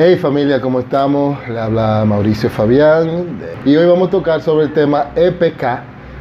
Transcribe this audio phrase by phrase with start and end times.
[0.00, 1.36] Hey familia, ¿cómo estamos?
[1.48, 5.62] Le habla Mauricio Fabián y hoy vamos a tocar sobre el tema EPK.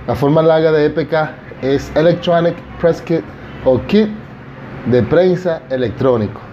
[0.08, 1.14] La forma larga de EPK
[1.62, 3.22] es Electronic Press Kit
[3.66, 4.10] o Kit
[4.88, 6.47] de prensa electrónico.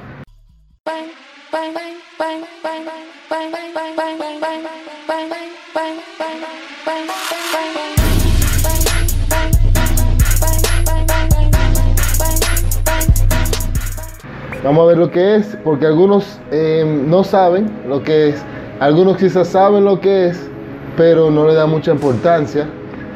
[14.65, 18.43] Vamos a ver lo que es, porque algunos eh, no saben lo que es,
[18.81, 20.49] algunos quizás saben lo que es,
[20.97, 22.67] pero no le dan mucha importancia.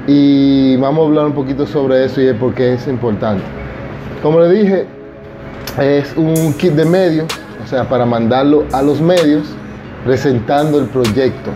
[0.06, 3.42] Y vamos a hablar un poquito sobre eso y de por qué es importante.
[4.23, 4.87] Como le dije,
[5.80, 7.27] es un kit de medios,
[7.65, 9.47] o sea, para mandarlo a los medios
[10.05, 11.51] presentando el proyecto.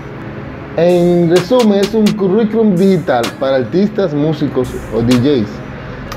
[0.78, 5.50] En resumen, es un currículum digital para artistas, músicos o DJs.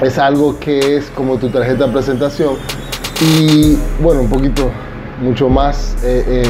[0.02, 2.56] Es algo que es como tu tarjeta de presentación,
[3.22, 4.70] y bueno, un poquito
[5.22, 6.44] mucho más eh,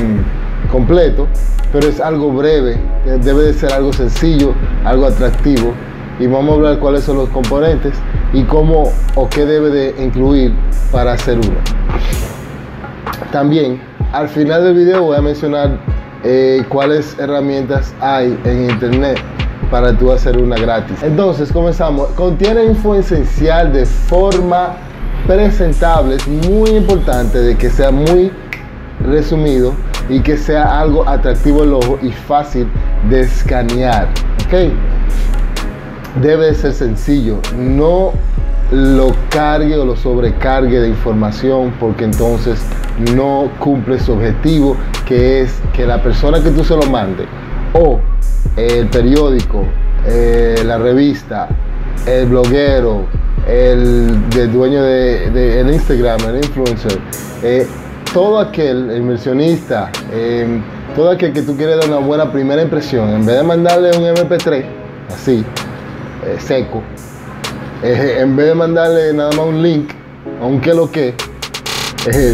[0.72, 1.28] completo,
[1.72, 2.80] pero es algo breve,
[3.22, 5.74] debe de ser algo sencillo, algo atractivo
[6.20, 7.94] y vamos a hablar cuáles son los componentes
[8.34, 10.54] y cómo o qué debe de incluir
[10.92, 11.58] para hacer uno.
[13.32, 13.82] También
[14.14, 15.78] al final del video voy a mencionar
[16.24, 19.18] eh, cuáles herramientas hay en internet
[19.70, 21.04] para tú hacer una gratis.
[21.04, 22.08] Entonces comenzamos.
[22.10, 24.78] Contiene info esencial de forma
[25.28, 28.32] presentable, es muy importante de que sea muy
[29.06, 29.74] resumido
[30.10, 32.68] y que sea algo atractivo al ojo y fácil
[33.10, 34.08] de escanear.
[34.46, 34.72] ¿ok?
[36.22, 38.14] Debe ser sencillo, no
[38.72, 42.64] lo cargue o lo sobrecargue de información porque entonces
[43.16, 47.26] no cumple su objetivo que es que la persona que tú se lo mande
[47.74, 48.00] o
[48.58, 49.66] el periódico,
[50.08, 51.48] eh, la revista,
[52.06, 53.06] el bloguero,
[53.48, 57.00] el, dueño de, el Instagram, el influencer,
[57.44, 57.68] eh,
[58.14, 60.62] todo aquel inversionista, em,
[60.96, 64.04] todo aquel que tú quieres dar una buena primera impresión, en vez de mandarle un
[64.06, 64.66] MP3
[65.14, 65.44] así,
[66.26, 66.82] eh, seco,
[67.84, 69.90] eh, en vez de mandarle nada más un link,
[70.42, 71.14] aunque lo que,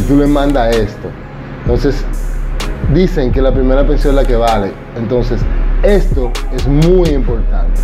[0.07, 1.09] tú le mandas esto.
[1.61, 2.03] Entonces,
[2.93, 4.71] dicen que la primera impresión es la que vale.
[4.97, 5.41] Entonces,
[5.81, 7.79] esto es muy importante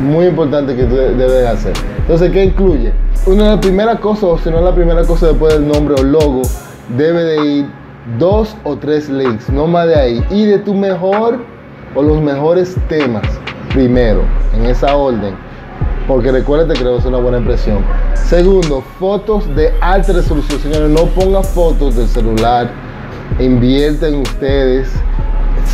[0.00, 1.72] muy importante que tú debes hacer.
[1.98, 2.92] Entonces, ¿qué incluye?
[3.26, 6.02] Una de las primeras cosas, o si no la primera cosa después del nombre o
[6.02, 6.42] logo,
[6.96, 7.66] debe de ir
[8.18, 10.24] dos o tres links, no más de ahí.
[10.30, 11.38] Y de tu mejor
[11.94, 13.24] o los mejores temas
[13.72, 14.22] primero,
[14.54, 15.34] en esa orden.
[16.06, 17.78] Porque recuerda que creo que es una buena impresión.
[18.14, 20.60] Segundo, fotos de alta resolución.
[20.60, 22.70] Señores, no pongan fotos del celular.
[23.40, 24.92] Invierten ustedes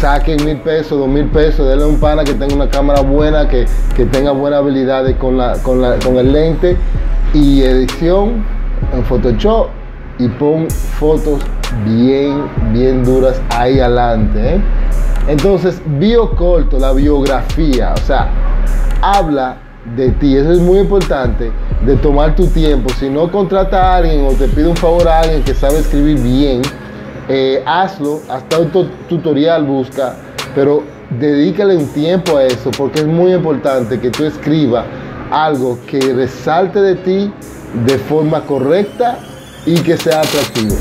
[0.00, 3.66] saquen mil pesos, dos mil pesos, denle un pana que tenga una cámara buena, que,
[4.10, 6.76] tenga buenas habilidades con, la, con, la, con el lente
[7.34, 8.44] y edición
[8.92, 9.69] en Photoshop
[10.19, 11.41] y pon fotos
[11.84, 14.56] bien, bien duras ahí adelante.
[14.56, 14.60] ¿eh?
[15.28, 18.28] Entonces, bio corto, la biografía, o sea,
[19.00, 19.56] habla
[19.97, 20.36] de ti.
[20.36, 21.50] Eso es muy importante,
[21.84, 22.91] de tomar tu tiempo.
[22.98, 26.20] Si no contrata a alguien o te pide un favor a alguien que sabe escribir
[26.20, 26.62] bien,
[27.34, 28.70] eh, hazlo, hasta un
[29.09, 30.16] tutorial busca,
[30.54, 30.82] pero
[31.19, 34.84] dedícale un tiempo a eso porque es muy importante que tú escribas
[35.31, 37.32] algo que resalte de ti
[37.87, 39.19] de forma correcta
[39.65, 40.76] y que sea atractivo.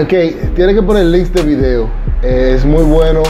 [0.00, 1.90] Ok, tiene que poner links de video.
[2.22, 3.24] Eh, es muy bueno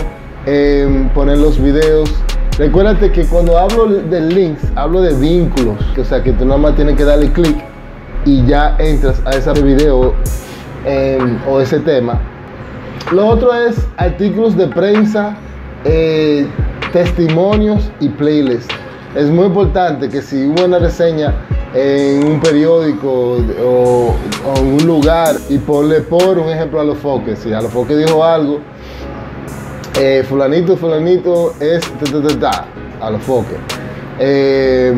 [0.44, 2.10] em, poner los videos.
[2.58, 5.78] Recuérdate que cuando hablo de links, hablo de vínculos.
[5.98, 7.56] O sea, que tú nada más tienes que darle clic
[8.26, 10.12] y ya entras a ese video
[11.48, 12.20] o ese tema.
[13.12, 15.34] Lo otro es artículos de prensa,
[15.84, 16.46] eh,
[16.92, 18.68] testimonios y playlists.
[19.14, 21.34] Es muy importante que si hubo una reseña
[21.72, 24.14] en un periódico o,
[24.56, 27.96] en un lugar y ponle por un ejemplo a los foques, si a los foques
[27.96, 28.60] dijo algo,
[29.98, 31.82] eh, fulanito, fulanito es
[33.00, 33.58] a los foques.
[34.18, 34.92] Eh,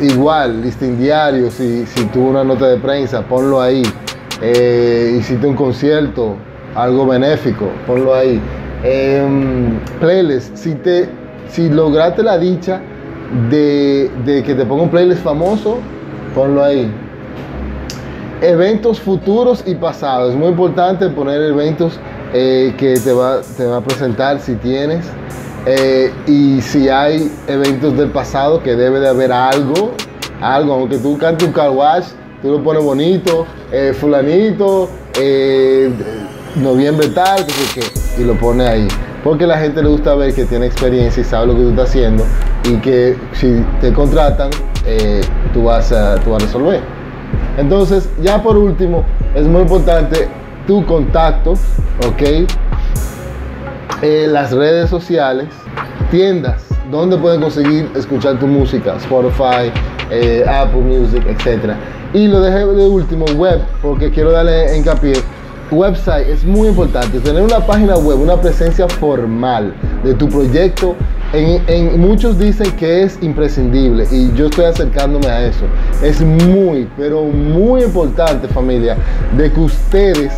[0.00, 3.82] igual, listing diario, si, si tuvo una nota de prensa, ponlo ahí
[4.42, 6.36] eh, hiciste un concierto,
[6.74, 8.40] algo benéfico, ponlo ahí.
[8.82, 11.08] Em, playlist, si, te,
[11.48, 12.80] si lograste la dicha
[13.50, 15.78] de, que te ponga un playlist famoso,
[16.34, 16.90] ponlo ahí.
[18.40, 20.30] Eventos futuros y pasados.
[20.30, 22.00] Es muy importante poner eventos
[22.32, 25.06] eh, que te va, te va a presentar si tienes.
[25.66, 29.90] Eh, y si hay eventos del pasado, que debe de haber algo,
[30.40, 32.06] algo, aunque tú cantes un car wash,
[32.42, 34.88] tú lo pones bonito, eh, fulanito,
[35.18, 35.90] eh,
[36.56, 38.88] noviembre tal, que, que, y lo pones ahí.
[39.22, 41.90] Porque la gente le gusta ver que tiene experiencia y sabe lo que tú estás
[41.90, 42.24] haciendo
[42.64, 44.50] y que si te contratan,
[44.86, 45.20] eh,
[45.52, 46.80] tú, vas a, tú a resolver.
[47.58, 49.04] Entonces, ya por último,
[49.34, 50.28] es muy importante
[50.66, 51.52] tu contacto,
[52.06, 52.48] ok,
[54.02, 55.48] eh, las redes sociales,
[56.10, 59.70] tiendas, donde pueden conseguir escuchar tu música, Spotify,
[60.10, 61.74] eh, Apple Music, etc.
[62.12, 65.14] Y lo dejé de último, web, porque quiero darle hincapié.
[65.70, 69.72] Website es muy importante, tener una página web, una presencia formal
[70.02, 70.96] de tu proyecto.
[71.32, 75.64] En, muchos dicen que es imprescindible y yo estoy acercándome a eso.
[76.02, 78.96] Es muy, pero muy importante familia,
[79.36, 80.32] de que ustedes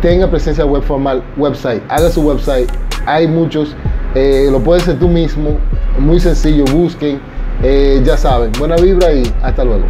[0.00, 2.70] tengan presencia web formal, website, haga su website.
[3.04, 3.76] Hay muchos,
[4.14, 5.58] eh, lo puedes hacer tú mismo,
[5.98, 7.20] muy sencillo, busquen,
[7.62, 9.84] eh, ya saben, buena vibra y hasta luego.